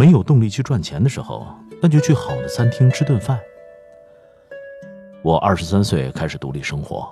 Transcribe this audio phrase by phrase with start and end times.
[0.00, 1.46] 没有动力去赚钱的时候，
[1.82, 3.38] 那就去好的餐厅吃顿饭。
[5.20, 7.06] 我二十三岁开始独立生活，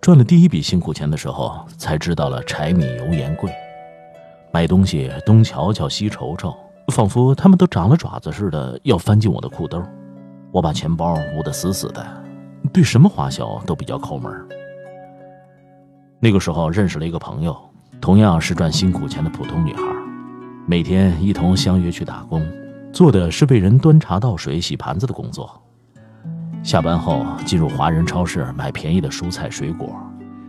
[0.00, 3.48] 赚了第一笔辛苦钱的时候，才知道了柴米油盐贵。
[4.52, 6.52] 买东西东瞧瞧西瞅瞅，
[6.88, 9.80] 仿佛他们都长了爪子似的要翻进我的裤兜。
[10.50, 12.04] 我把钱包捂得死死的，
[12.72, 14.32] 对什么花销都比较抠门。
[16.18, 17.56] 那个时候认识了一个朋友，
[18.00, 20.01] 同样是赚辛苦钱的普通女孩。
[20.64, 22.40] 每天一同相约去打工，
[22.92, 25.60] 做的是被人端茶倒水、洗盘子的工作。
[26.62, 29.92] 下班后进入华人超市买便宜的蔬菜水果，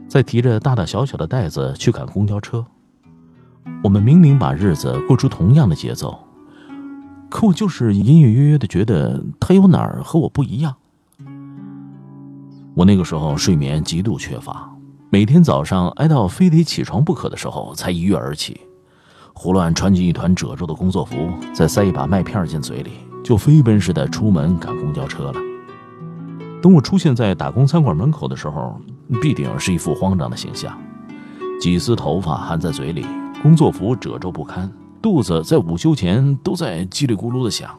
[0.08, 2.64] 再提着大大小小的袋子去赶公交车。
[3.84, 6.20] 我们明明把日子过出同样的节奏，
[7.30, 10.76] 可我就是隐隐约约的觉得他有哪儿和我不一样。
[12.76, 14.72] 我那个时候睡眠极度缺乏，
[15.10, 18.62] 每天早上挨到非得起床不可的时候才一跃而起。
[19.34, 22.92] 胡乱穿进一团褶皱的工作服，再塞一把麦片进嘴里，
[23.24, 25.34] 就飞奔似的出门赶公交车了。
[26.62, 28.80] 等我出现在打工餐馆门口的时候，
[29.22, 30.80] 必定是一副慌张的形象，
[31.60, 33.06] 几丝头发含在嘴里，
[33.42, 34.72] 工作服褶皱不堪，
[35.02, 37.70] 肚子在午休前都在叽里咕噜的响，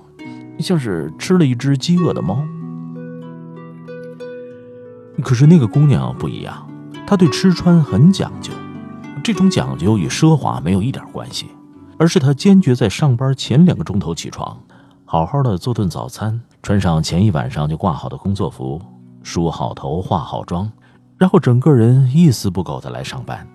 [0.58, 2.44] 像是吃了一只饥饿的猫。
[5.22, 6.68] 可是那个姑娘不一样，
[7.06, 8.52] 她对吃穿很讲究。
[9.22, 11.46] 这种讲究与奢华没有一点关系，
[12.04, 14.60] 而是他坚决在上班前两个钟头起床，
[15.06, 18.78] 好好的做顿早餐，穿上前一晚上就挂好的工作服，
[19.22, 20.70] 梳好头、化好妆，
[21.16, 23.48] 然后整个人一丝不苟的来上班。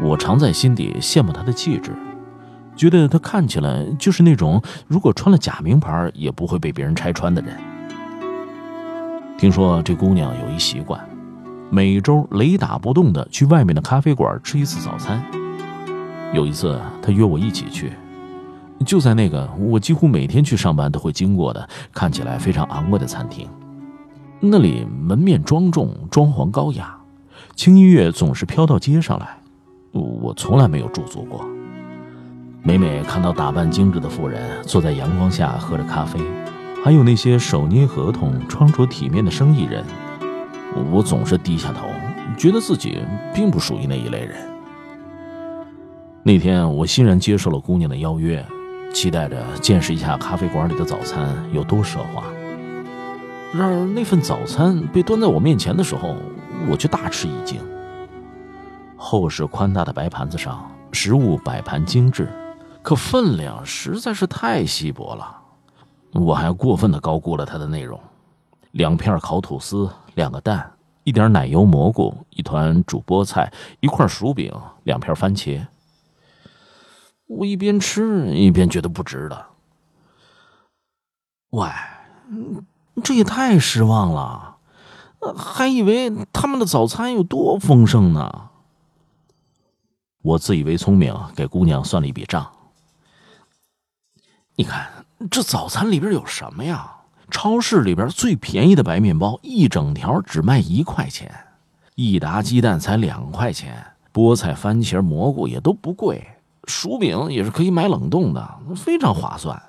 [0.00, 1.90] 我常在心底羡慕他的气质，
[2.76, 7.56] 觉得他看起来就是那种如果穿了假名牌也不会被别人拆穿的人。
[9.36, 11.04] 听说这姑娘有一习惯。
[11.68, 15.20] 每周雷打不动的去外面的咖啡馆吃一次早餐。
[16.32, 17.92] 有一次，他约我一起去，
[18.86, 23.48] 就在那个我几乎每天去上班都会经过的看起来非常昂贵的餐厅。
[24.40, 26.96] 那里门面庄重，装潢高雅，
[27.54, 29.38] 轻音乐总是飘到街上来。
[29.92, 31.44] 我从来没有驻足过。
[32.62, 36.18] 每每看到打扮精致的妇人坐在阳光下喝着咖啡，
[36.84, 39.84] 还有那些手捏合同、穿着体面的生意人。
[40.90, 41.86] 我总是低下头，
[42.36, 42.98] 觉得自己
[43.32, 44.53] 并不属于那一类人。
[46.26, 48.42] 那天，我欣然接受了姑娘的邀约，
[48.94, 52.24] 期待着见识一下咖啡馆里的早餐有多奢华。
[53.52, 56.16] 然而，那份早餐被端在我面前的时候，
[56.66, 57.60] 我却大吃一惊。
[58.96, 62.26] 厚实宽大的白盘子上，食物摆盘精致，
[62.80, 65.38] 可分量实在是太稀薄了。
[66.12, 68.00] 我还过分的高估了它的内容：
[68.70, 69.90] 两片烤吐司。
[70.14, 74.50] 两个蛋，一点奶油蘑菇，一团煮菠菜，一块薯饼，
[74.84, 75.60] 两片番茄。
[77.26, 79.46] 我一边吃一边觉得不值得。
[81.50, 81.68] 喂，
[83.02, 84.56] 这也太失望了，
[85.36, 88.50] 还以为他们的早餐有多丰盛呢。
[90.22, 92.50] 我自以为聪明，给姑娘算了一笔账。
[94.56, 96.90] 你看，这早餐里边有什么呀？
[97.30, 101.28] 超市里边最便宜的白面包，一整条只卖一块钱；
[101.94, 106.33] 一打鸡蛋才两块钱，菠菜、番茄、蘑菇也都不贵，
[106.66, 109.62] 薯饼也是可以买冷冻的，非常划算。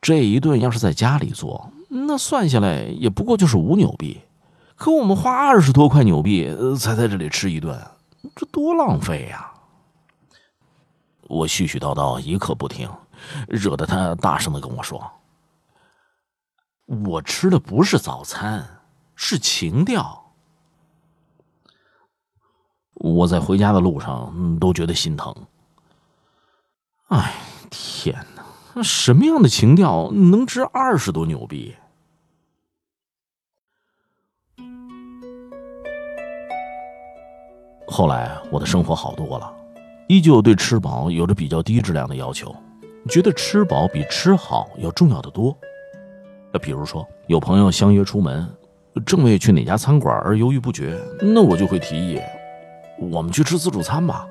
[0.00, 4.20] 这一顿要是在家里做，那算下来也不过就是五纽币，
[4.74, 7.80] 可我们花二十多块纽币才在这里吃一顿，
[8.34, 9.52] 这多浪费呀！
[11.28, 12.90] 我絮絮叨叨一刻不停，
[13.46, 15.00] 惹得他大声的跟我说。
[17.06, 18.68] 我吃的不是早餐，
[19.14, 20.20] 是情调。
[22.94, 25.34] 我在回家的路上都觉得心疼。
[27.12, 27.34] 哎，
[27.68, 28.16] 天！
[28.74, 31.74] 哪，什么样的情调能值二十多牛币？
[37.86, 39.52] 后来我的生活好多了，
[40.08, 42.56] 依旧对吃饱有着比较低质量的要求，
[43.10, 45.54] 觉得吃饱比吃好要重要的多。
[46.62, 48.48] 比如说有朋友相约出门，
[49.04, 52.18] 正为去哪家餐馆而犹豫不决，那我就会提议，
[52.98, 54.26] 我们去吃自助餐吧。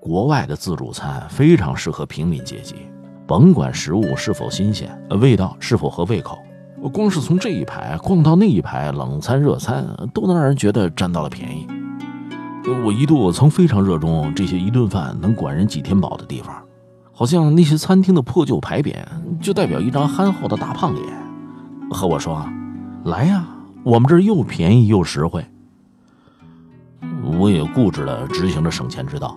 [0.00, 2.74] 国外的自助餐非常适合平民阶级，
[3.26, 6.38] 甭管食物是否新鲜，味道是否合胃口，
[6.90, 11.66] 光是从这一排逛到那一排，冷餐热餐都能让人觉得占到了便宜。
[12.84, 16.54] 我一度曾非常热衷这些一顿饭能管人几天饱的地方，
[17.12, 18.94] 好像那些餐厅的破旧牌匾
[19.38, 21.06] 就代表一张憨厚的大胖脸，
[21.90, 22.42] 和我说
[23.04, 23.46] ：“来呀，
[23.84, 25.44] 我们这儿又便宜又实惠。”
[27.38, 29.36] 我也固执地执行着省钱之道，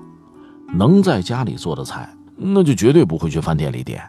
[0.73, 4.01] 能在家里做的菜，那就绝对不会去饭店里点。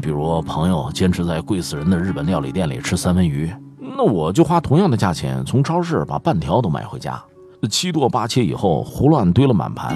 [0.00, 7.22] 比如朋友坚持在贵死人的日本料理店里吃三文鱼，那我就花同样的价钱从超市把半条都买回家。
[7.70, 9.94] 七剁八切以后，胡乱堆了满盘，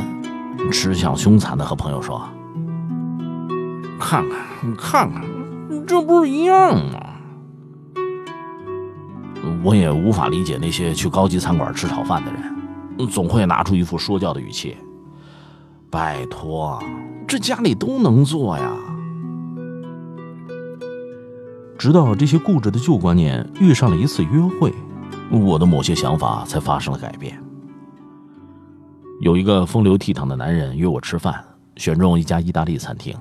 [0.70, 2.22] 吃相凶残的和朋友说
[3.98, 5.24] ：“看看，你看看，
[5.86, 7.00] 这不是一样吗？”
[9.64, 14.76] 我也无法理解那些去高级餐馆吃炒饭的人，总会拿出一副说教的语气
[15.90, 16.82] ：“拜托，
[17.26, 18.76] 这家里都能做呀。”
[21.78, 24.72] 直到这些固执的旧观念遇上了一次约会，
[25.30, 27.38] 我的某些想法才发生了改变。
[29.20, 31.44] 有一个风流倜傥的男人约我吃饭，
[31.76, 33.14] 选中一家意大利餐厅，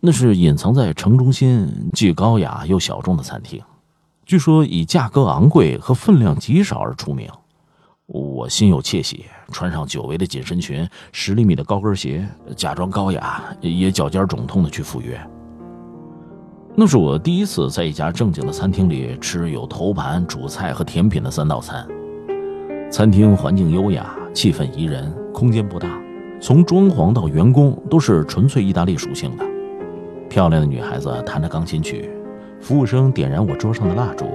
[0.00, 3.62] 那是隐藏在城中心、既高雅又小众的餐厅，
[4.24, 7.28] 据说以价格昂贵和分量极少而出名。
[8.06, 15.18] 我心有窃喜，穿上久违的紧身裙、十厘米的高跟鞋，假装高雅，也脚尖肿痛的去赴约。
[16.74, 21.86] 那是我第一次在一家正经的餐厅里吃有头盘、主菜和甜品的三道餐。
[22.90, 24.14] 餐厅环境优雅。
[24.34, 25.88] 气氛宜人，空间不大，
[26.40, 29.44] 从装潢到员工都是纯粹意大利属性的。
[30.28, 32.10] 漂亮的女孩子弹着钢琴曲，
[32.60, 34.26] 服务生点燃我桌上的蜡烛，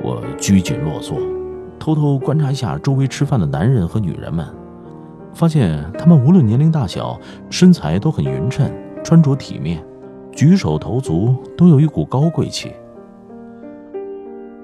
[0.00, 1.18] 我拘谨落座，
[1.78, 4.46] 偷偷观察一下周围吃饭的男人和女人们，
[5.32, 8.70] 发现他们无论年龄大小，身材都很匀称，
[9.04, 9.82] 穿着体面，
[10.32, 12.72] 举手投足都有一股高贵气。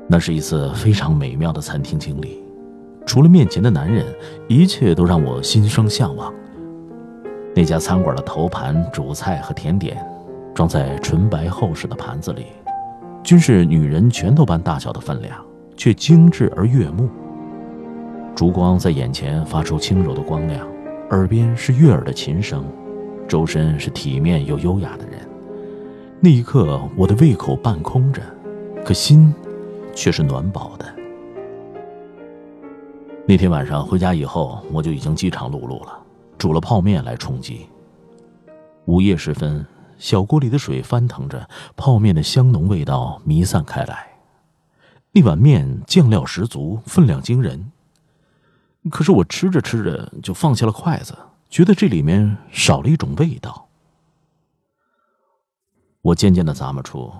[0.06, 2.42] 那是一次非常美妙的餐厅经历。
[3.06, 4.04] 除了面前的男人，
[4.48, 6.32] 一切都让我心生向往。
[7.54, 10.04] 那家餐馆的头盘、主菜和甜点，
[10.54, 12.46] 装在纯白厚实的盘子里，
[13.22, 15.36] 均是女人拳头般大小的分量，
[15.76, 17.08] 却精致而悦目。
[18.34, 20.66] 烛光在眼前发出轻柔的光亮，
[21.10, 22.64] 耳边是悦耳的琴声，
[23.28, 25.20] 周身是体面又优雅的人。
[26.20, 28.22] 那一刻，我的胃口半空着，
[28.84, 29.32] 可心
[29.94, 30.86] 却是暖饱的。
[33.26, 35.98] 那天晚上回家以后，我就已经饥肠辘辘了，
[36.36, 37.66] 煮了泡面来充饥。
[38.86, 39.64] 午夜时分，
[39.96, 44.13] 小锅里的水翻腾着，泡面的香浓味道弥散开来。
[45.14, 47.70] 那碗面酱料十足，分量惊人。
[48.90, 51.16] 可是我吃着吃着就放下了筷子，
[51.48, 53.68] 觉得这里面少了一种味道。
[56.02, 57.12] 我渐渐的咂摸出，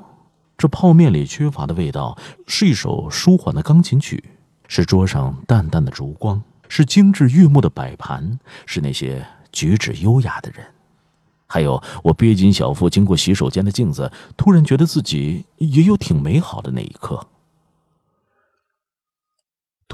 [0.59, 4.23] 这泡面里缺乏的味道是一首舒缓的钢琴曲。
[4.67, 10.67] 是桌上淡淡的烛光，是精致悦目的摆盘，是那些举止优雅的人，
[11.47, 17.29] 还有我憋紧小腹经过洗手间的镜子，突然觉得自己也有挺美好的那一刻。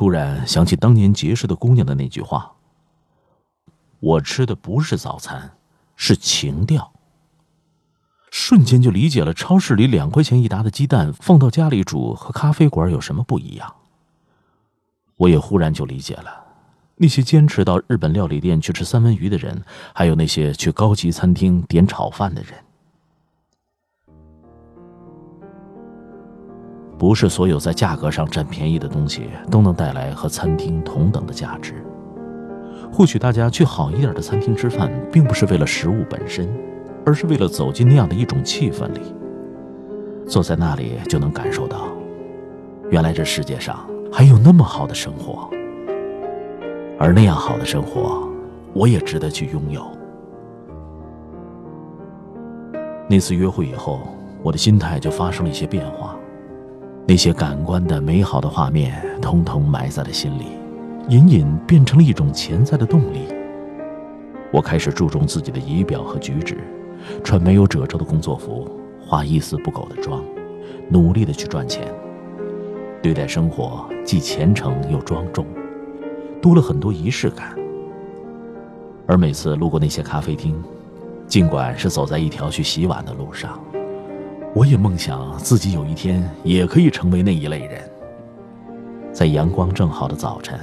[0.00, 2.52] 突然想起当年结识的姑娘的那句话
[4.00, 5.59] ：“我吃的不是早餐，
[5.95, 6.90] 是情调。”
[8.33, 13.75] 瞬间就理解了超市里两块钱一打的鸡蛋放到家里煮和咖啡馆有什么不一样。
[15.16, 16.47] 我也忽然就理解了，
[16.97, 22.54] 那些坚持到日本料理店去吃三文鱼的人，还有那些去高级餐厅点炒饭的人。
[27.00, 31.83] 不是所有在价格上占便宜的东西都能带来和餐厅同等的价值。
[32.92, 36.47] 或许大家去好一点的餐厅吃饭，并不是为了食物本身，
[37.07, 39.00] 而是为了走进那样的一种气氛里，
[40.26, 41.88] 坐在那里就能感受到，
[42.90, 43.80] 原来这世界上。
[44.12, 45.49] 还有那么好的生活，
[46.99, 48.28] 而那样好的生活，
[48.75, 49.87] 我也值得去拥有。
[53.09, 54.00] 那次约会以后，
[54.42, 56.16] 我的心态就发生了一些变化，
[57.10, 60.44] 那些感官的美好的画面，通通埋在了心里，
[61.08, 63.26] 隐隐变成了一种潜在的动力。
[64.52, 66.58] 我开始注重自己的仪表和举止，
[67.24, 70.22] 穿没有褶皱的工作服，化一丝不苟的妆，
[70.88, 71.92] 努力的去赚钱。
[73.02, 75.44] 对待生活既虔诚又庄重，
[76.40, 77.58] 多了很多仪式感。
[79.08, 80.54] 而每次路过那些咖啡厅，
[81.26, 83.60] 尽管是走在一条去洗碗的路上，
[84.52, 87.80] 我也梦想自己有一天也可以成为那一类人。
[89.12, 90.59] 在阳光正好的早晨，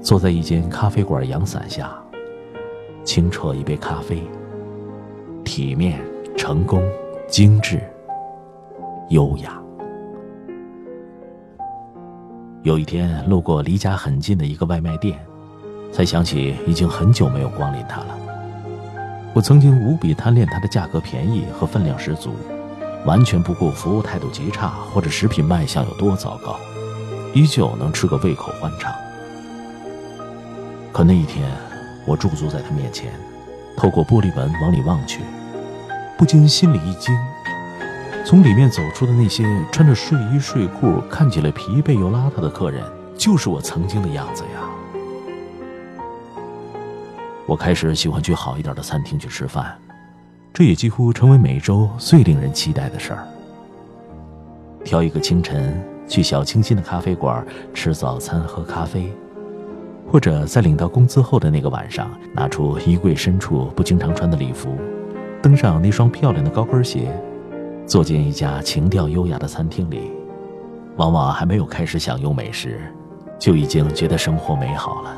[0.00, 1.92] 坐在一间咖啡馆阳伞下，
[3.04, 4.22] 清澈一杯咖啡，
[5.44, 6.00] 体面、
[6.36, 6.80] 成功、
[7.28, 7.80] 精致、
[9.08, 9.60] 优雅。
[12.62, 15.18] 有一天路过离家很近的一个外卖店，
[15.92, 18.18] 才想起已经很久没有光临它了。
[19.34, 22.30] 我曾经无比贪恋它的价格便宜和分量十足，
[23.06, 26.56] 完全不顾服务态度极差或者食品卖相有多糟糕，
[27.32, 28.92] 依旧能吃个胃口欢畅。
[30.92, 31.48] 可那一天，
[32.04, 33.12] 我驻足在他面前，
[33.76, 35.20] 透过玻璃门往里望去，
[36.18, 37.16] 不禁心里一惊。
[38.24, 42.82] 从里面走出的那些穿着睡衣睡裤、看起来疲惫又邋遢的客人，
[43.16, 44.60] 就是我曾经的样子呀。
[47.46, 49.78] 我开始喜欢去好一点的餐厅去吃饭，
[50.56, 53.28] 这也几乎成为每周最令人期待的事儿。
[54.82, 59.12] 挑一个清晨去小清新的咖啡馆吃早餐、喝咖啡，
[60.10, 64.74] 或者在领到工资后的那个晚上，拿出衣柜深处不经常穿的礼服，
[65.42, 67.12] 登上那双漂亮的高跟鞋。
[67.84, 70.10] 坐进一家情调优雅的餐厅里，
[70.96, 72.80] 往往还没有开始享用美食，
[73.38, 75.16] 就已经觉得生活美好了。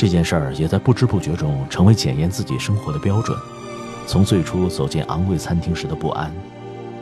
[0.00, 3.36] 这件事儿也在不知不觉中成为检验自己生活的标准。
[4.06, 6.32] 从最初走进昂贵餐厅时的不安，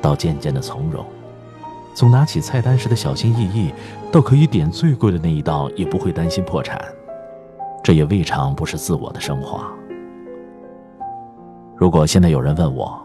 [0.03, 1.05] 到渐渐的从容；
[1.95, 3.73] 从拿起菜单时的小心翼翼，
[4.11, 6.77] 到可以点最贵的那一道也不会担心破产，
[7.85, 9.65] 这也未尝不是自我的升华。
[11.77, 13.01] 如果现在有人问我，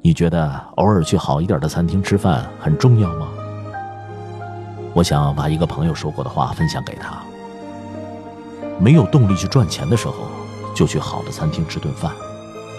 [0.00, 3.26] 你觉得偶尔去好一点的餐厅吃饭很重要吗？
[4.92, 7.20] 我想把一个朋友说过的话分享给他：
[8.78, 10.28] 没有动力去赚钱的时候，
[10.74, 12.12] 就去好的餐厅吃顿饭，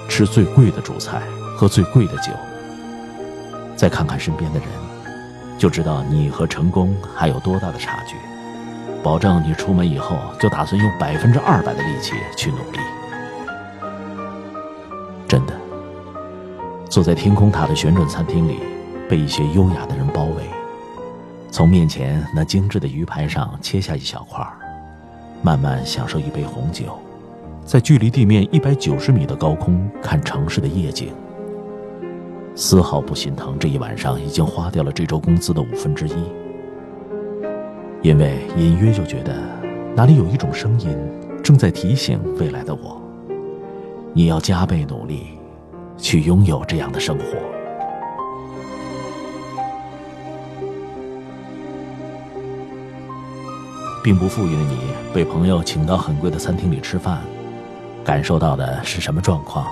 [0.08, 1.22] 吃最贵的主菜，
[1.58, 2.32] 喝最贵的酒。
[3.76, 4.68] 再看看身边的人，
[5.58, 8.16] 就知道你和成功还有多大的差距。
[9.04, 12.80] 保证你出门以后就打算用百分之二百的力气去努力。
[15.28, 15.54] 真的。
[16.90, 18.60] 坐在天空塔的旋转餐厅里，
[19.10, 20.44] 被一些优雅的人包围。
[21.52, 24.46] 从面前那精致的鱼排上切下一小块，
[25.42, 26.86] 慢慢享受一杯红酒，
[27.64, 31.10] 在距离地面一百九十米的高空看城市的夜景，
[32.56, 36.14] 丝毫不心疼这一晚上已经花掉了这周工资的五分之一。
[38.02, 39.36] 因为隐约就觉得，
[39.96, 40.96] 哪里有一种声音
[41.44, 43.02] 正在提醒未来的我：
[44.14, 45.28] 你要加倍努力。
[45.98, 47.24] 去拥有这样的生活，
[54.06, 54.78] 并不富裕的你
[55.12, 57.22] 被朋友请到很贵的餐厅里吃饭，
[58.04, 59.66] 感受到的是什么状况？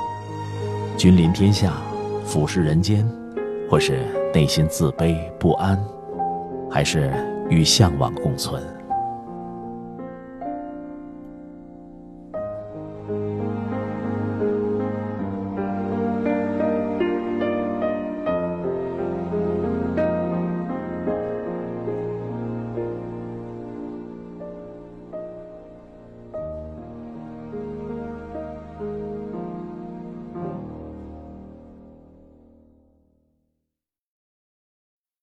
[0.97, 1.73] 君临天下，
[2.25, 3.07] 俯视人间，
[3.69, 5.79] 或是内心自卑不安，
[6.67, 7.13] 还是
[7.47, 8.59] 与向往共存？